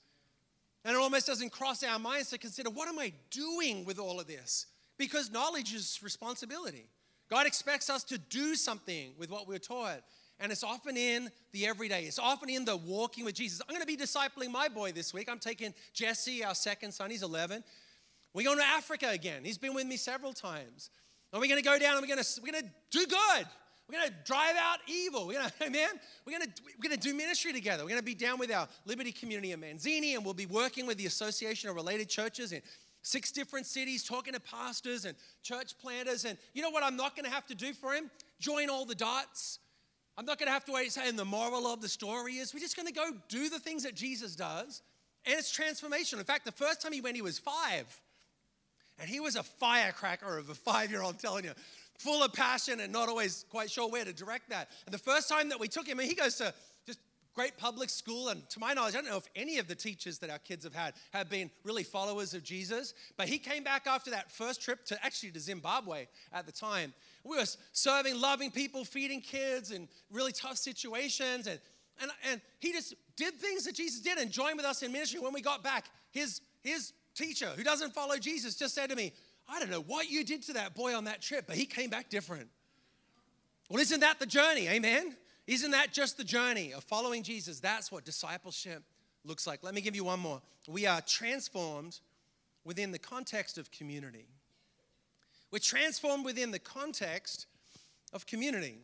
[0.84, 4.20] and it almost doesn't cross our minds to consider what am I doing with all
[4.20, 4.68] of this?
[4.98, 6.88] Because knowledge is responsibility.
[7.30, 10.02] God expects us to do something with what we're taught.
[10.40, 12.04] And it's often in the everyday.
[12.04, 13.62] It's often in the walking with Jesus.
[13.62, 15.30] I'm going to be discipling my boy this week.
[15.30, 17.12] I'm taking Jesse, our second son.
[17.12, 17.64] He's 11.
[18.34, 19.44] We're going to Africa again.
[19.44, 20.90] He's been with me several times.
[21.32, 23.46] And we're going to go down and we're going to, we're going to do good.
[23.92, 25.28] We're going to drive out evil.
[25.28, 25.90] We're to, amen.
[26.26, 27.84] We're going to, we're going to do ministry together.
[27.84, 30.86] We're going to be down with our Liberty community in Manzini, and we'll be working
[30.86, 32.62] with the Association of Related Churches in
[33.02, 36.24] six different cities, talking to pastors and church planters.
[36.24, 38.10] And you know what I'm not going to have to do for him?
[38.40, 39.60] Join all the dots.
[40.18, 42.60] I'm not going to have to wait and the moral of the story is we're
[42.60, 44.82] just going to go do the things that Jesus does,
[45.26, 46.20] and it's transformational.
[46.20, 48.02] In fact, the first time he went, he was five.
[49.00, 51.54] And he was a firecracker of a five year old, telling you
[52.02, 54.70] full of passion and not always quite sure where to direct that.
[54.86, 56.54] And the first time that we took him, he goes to
[56.86, 57.00] just
[57.34, 60.18] great public school, and to my knowledge, I don't know if any of the teachers
[60.20, 62.94] that our kids have had have been really followers of Jesus.
[63.18, 66.94] But he came back after that first trip to actually to Zimbabwe at the time.
[67.24, 71.60] We were serving, loving people, feeding kids in really tough situations, and
[72.02, 75.20] and, and he just did things that Jesus did and joined with us in ministry.
[75.20, 79.14] When we got back, his his teacher, who doesn't follow Jesus, just said to me,
[79.52, 81.90] "I don't know what you did to that boy on that trip, but he came
[81.90, 82.50] back different."
[83.70, 84.68] Well, isn't that the journey?
[84.68, 85.16] Amen.
[85.48, 87.60] Isn't that just the journey of following Jesus?
[87.60, 88.84] That's what discipleship
[89.24, 89.64] looks like.
[89.64, 90.42] Let me give you one more.
[90.68, 92.00] We are transformed
[92.64, 94.26] within the context of community.
[95.52, 97.48] We're transformed within the context
[98.14, 98.78] of community.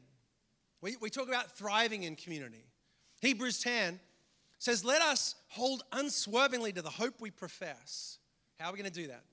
[0.81, 2.65] We, we talk about thriving in community.
[3.21, 3.99] Hebrews 10
[4.59, 8.19] says, Let us hold unswervingly to the hope we profess.
[8.59, 9.23] How are we going to do that?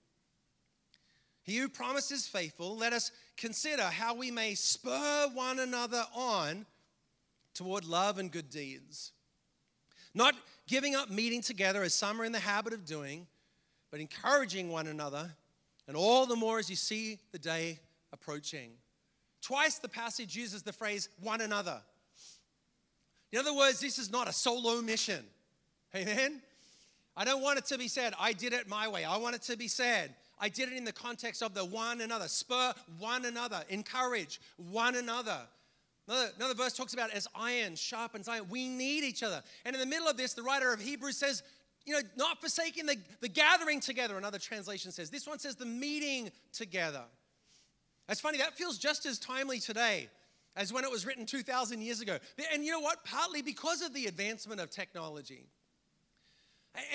[1.44, 6.64] He who promises faithful, let us consider how we may spur one another on
[7.52, 9.12] toward love and good deeds.
[10.14, 10.34] Not
[10.66, 13.26] giving up meeting together as some are in the habit of doing,
[13.90, 15.30] but encouraging one another,
[15.86, 17.78] and all the more as you see the day
[18.12, 18.70] approaching.
[19.42, 21.78] Twice the passage uses the phrase one another.
[23.32, 25.24] In other words, this is not a solo mission.
[25.94, 26.40] Amen?
[27.16, 29.04] I don't want it to be said, I did it my way.
[29.04, 32.02] I want it to be said, I did it in the context of the one
[32.02, 32.28] another.
[32.28, 35.38] Spur one another, encourage one another.
[36.06, 38.44] Another, another verse talks about as iron sharpens iron.
[38.50, 39.42] We need each other.
[39.64, 41.42] And in the middle of this, the writer of Hebrews says,
[41.86, 45.08] you know, not forsaking the, the gathering together, another translation says.
[45.08, 47.04] This one says the meeting together.
[48.06, 50.10] That's funny, that feels just as timely today
[50.56, 52.18] as when it was written 2,000 years ago.
[52.52, 53.02] And you know what?
[53.02, 55.46] Partly because of the advancement of technology.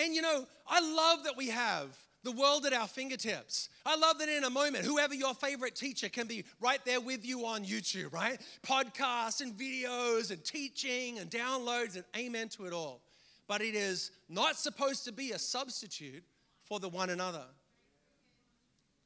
[0.01, 3.69] And you know, I love that we have the world at our fingertips.
[3.85, 7.25] I love that in a moment, whoever your favorite teacher can be right there with
[7.25, 8.39] you on YouTube, right?
[8.61, 13.01] Podcasts and videos and teaching and downloads and amen to it all.
[13.47, 16.23] But it is not supposed to be a substitute
[16.63, 17.45] for the one another.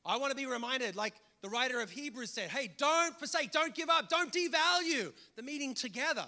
[0.05, 3.75] I want to be reminded, like the writer of Hebrews said, hey, don't forsake, don't
[3.75, 6.25] give up, don't devalue the meeting together.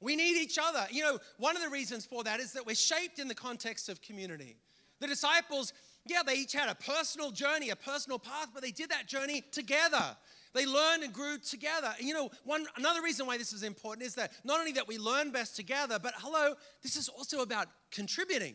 [0.00, 0.86] We need each other.
[0.90, 3.88] You know, one of the reasons for that is that we're shaped in the context
[3.88, 4.56] of community.
[5.00, 5.72] The disciples,
[6.06, 9.42] yeah, they each had a personal journey, a personal path, but they did that journey
[9.52, 10.16] together.
[10.54, 11.92] They learned and grew together.
[12.00, 14.96] You know, one another reason why this is important is that not only that we
[14.96, 18.54] learn best together, but hello, this is also about contributing.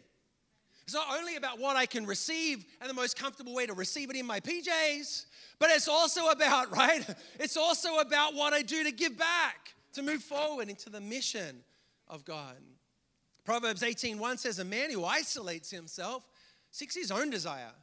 [0.83, 4.09] It's not only about what I can receive and the most comfortable way to receive
[4.09, 5.25] it in my PJs,
[5.59, 7.05] but it's also about, right?
[7.39, 11.63] It's also about what I do to give back, to move forward into the mission
[12.07, 12.57] of God.
[13.43, 16.27] Proverbs 18:1 says, A man who isolates himself
[16.71, 17.73] seeks his own desire,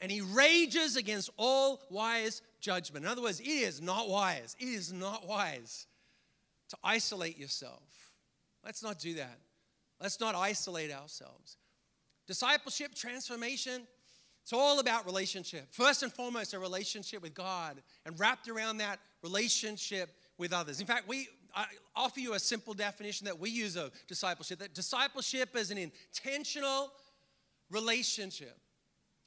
[0.00, 3.04] and he rages against all wise judgment.
[3.04, 4.56] In other words, it is not wise.
[4.58, 5.86] It is not wise
[6.68, 7.82] to isolate yourself.
[8.64, 9.38] Let's not do that.
[10.00, 11.56] Let's not isolate ourselves.
[12.26, 13.86] Discipleship, transformation,
[14.42, 15.66] it's all about relationship.
[15.70, 20.80] First and foremost, a relationship with God, and wrapped around that relationship with others.
[20.80, 24.74] In fact, we I offer you a simple definition that we use of discipleship that
[24.74, 26.92] discipleship is an intentional
[27.70, 28.58] relationship.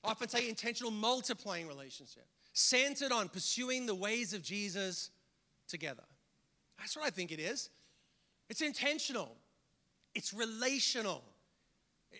[0.03, 5.11] I Often say intentional multiplying relationship, centered on pursuing the ways of Jesus
[5.67, 6.03] together.
[6.77, 7.69] That's what I think it is.
[8.49, 9.35] It's intentional,
[10.13, 11.23] it's relational.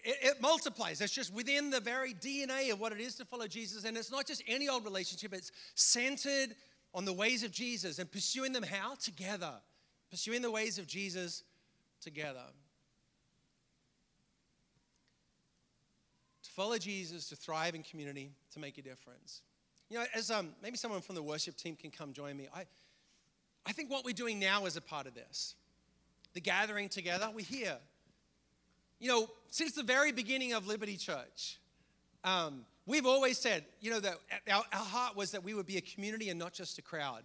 [0.04, 1.02] It, it, multiplies.
[1.02, 3.84] It's just within the very DNA of what it is to follow Jesus.
[3.86, 6.56] And it's not just any old relationship, it's centered
[6.96, 8.96] on the ways of Jesus and pursuing them how?
[8.96, 9.54] Together.
[10.14, 11.42] Pursuing the ways of Jesus
[12.00, 12.44] together.
[16.44, 19.42] To follow Jesus, to thrive in community, to make a difference.
[19.90, 22.66] You know, as um, maybe someone from the worship team can come join me, I,
[23.66, 25.56] I think what we're doing now is a part of this.
[26.36, 27.78] The gathering together, we're here.
[29.00, 31.58] You know, since the very beginning of Liberty Church,
[32.24, 35.78] um, we've always said, you know, that our, our heart was that we would be
[35.78, 37.24] a community and not just a crowd.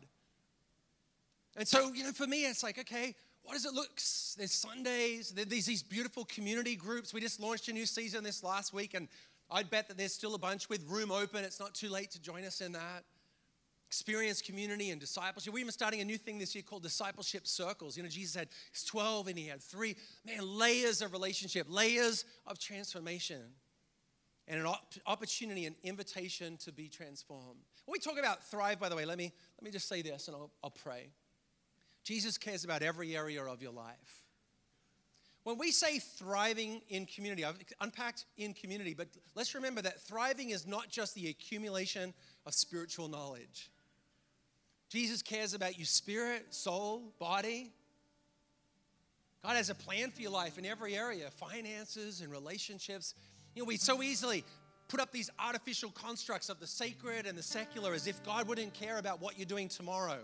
[1.56, 3.96] And so, you know, for me, it's like, okay, what does it look?
[4.36, 7.14] There's Sundays, there's these beautiful community groups.
[7.14, 9.08] We just launched a new season this last week, and
[9.50, 11.44] I'd bet that there's still a bunch with room open.
[11.44, 13.04] It's not too late to join us in that.
[13.86, 15.50] Experience community and discipleship.
[15.50, 17.96] We're even starting a new thing this year called discipleship circles.
[17.96, 18.48] You know, Jesus had
[18.86, 19.96] 12 and he had three,
[20.26, 23.40] man, layers of relationship, layers of transformation,
[24.46, 27.60] and an op- opportunity, an invitation to be transformed.
[27.86, 30.28] When we talk about thrive, by the way, let me, let me just say this
[30.28, 31.08] and I'll, I'll pray.
[32.08, 34.24] Jesus cares about every area of your life.
[35.44, 40.48] When we say thriving in community, I've unpacked in community, but let's remember that thriving
[40.48, 42.14] is not just the accumulation
[42.46, 43.70] of spiritual knowledge.
[44.88, 47.72] Jesus cares about your spirit, soul, body.
[49.44, 53.12] God has a plan for your life in every area finances and relationships.
[53.54, 54.44] You know, we so easily
[54.88, 58.72] put up these artificial constructs of the sacred and the secular as if God wouldn't
[58.72, 60.20] care about what you're doing tomorrow.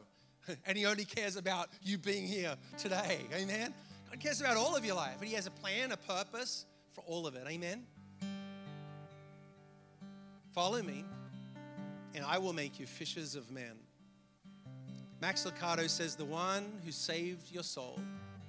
[0.66, 3.20] and He only cares about you being here today.
[3.34, 3.72] Amen?
[4.11, 7.03] God cares about all of your life, and He has a plan, a purpose for
[7.07, 7.45] all of it.
[7.49, 7.84] Amen?
[10.53, 11.05] Follow me,
[12.14, 13.74] and I will make you fishers of men.
[15.20, 17.99] Max Lucado says, The one who saved your soul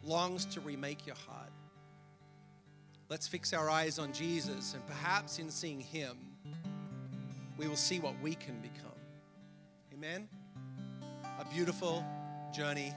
[0.03, 1.49] longs to remake your heart.
[3.09, 6.17] Let's fix our eyes on Jesus, and perhaps in seeing him,
[7.57, 8.91] we will see what we can become.
[9.93, 10.27] Amen?
[11.51, 12.05] Beautiful
[12.53, 12.93] journey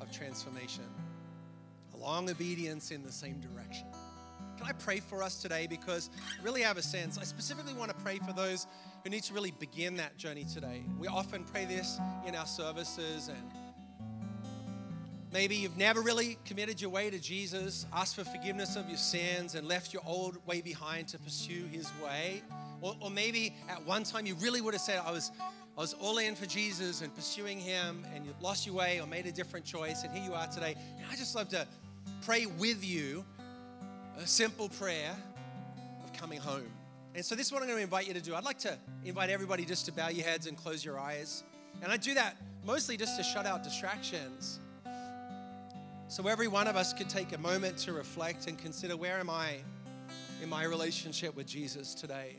[0.00, 0.84] of transformation,
[1.94, 3.86] a long obedience in the same direction.
[4.56, 5.66] Can I pray for us today?
[5.66, 7.18] Because I really have a sense.
[7.18, 8.66] I specifically want to pray for those
[9.02, 10.84] who need to really begin that journey today.
[10.98, 13.50] We often pray this in our services and
[15.32, 19.54] Maybe you've never really committed your way to Jesus, asked for forgiveness of your sins,
[19.54, 22.42] and left your old way behind to pursue his way.
[22.80, 25.30] Or, or, maybe at one time you really would have said, I was,
[25.80, 29.06] I was all in for Jesus and pursuing him, and you lost your way or
[29.06, 30.74] made a different choice, and here you are today.
[30.98, 31.66] And I just love to
[32.20, 33.24] pray with you
[34.18, 35.16] a simple prayer
[36.04, 36.70] of coming home.
[37.14, 38.34] And so, this is what I'm going to invite you to do.
[38.34, 38.76] I'd like to
[39.06, 41.44] invite everybody just to bow your heads and close your eyes.
[41.82, 44.60] And I do that mostly just to shut out distractions.
[46.08, 49.30] So, every one of us could take a moment to reflect and consider where am
[49.30, 49.54] I
[50.42, 52.36] in my relationship with Jesus today?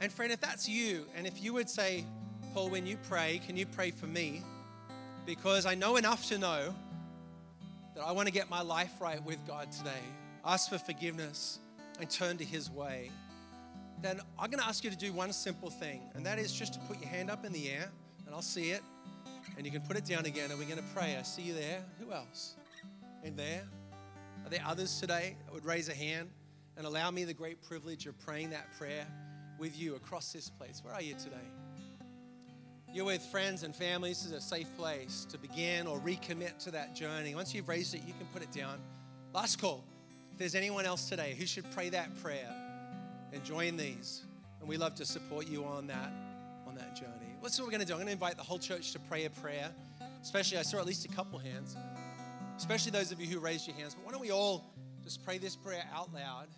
[0.00, 2.04] And, friend, if that's you, and if you would say,
[2.54, 4.42] Paul, when you pray, can you pray for me?
[5.26, 6.74] Because I know enough to know
[7.94, 10.04] that I want to get my life right with God today,
[10.44, 11.58] ask for forgiveness,
[12.00, 13.10] and turn to His way.
[14.00, 16.74] Then I'm going to ask you to do one simple thing, and that is just
[16.74, 17.90] to put your hand up in the air,
[18.24, 18.82] and I'll see it
[19.58, 21.16] and you can put it down again, and we're going to pray.
[21.18, 21.82] I see you there.
[21.98, 22.54] Who else?
[23.24, 23.64] In there?
[24.44, 26.30] Are there others today that would raise a hand
[26.76, 29.04] and allow me the great privilege of praying that prayer
[29.58, 30.80] with you across this place?
[30.84, 31.36] Where are you today?
[32.92, 34.10] You're with friends and family.
[34.10, 37.34] This is a safe place to begin or recommit to that journey.
[37.34, 38.78] Once you've raised it, you can put it down.
[39.34, 39.84] Last call.
[40.32, 42.50] If there's anyone else today who should pray that prayer
[43.32, 44.24] and join these,
[44.60, 46.10] and we love to support you on that
[46.66, 47.34] on that journey.
[47.40, 47.92] What's what we're going to do.
[47.94, 49.70] I'm going to invite the whole church to pray a prayer.
[50.22, 51.76] Especially, I saw at least a couple hands.
[52.56, 53.94] Especially those of you who raised your hands.
[53.94, 56.48] But why don't we all just pray this prayer out loud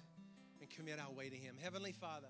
[0.60, 1.54] and commit our way to Him?
[1.62, 2.28] Heavenly Father.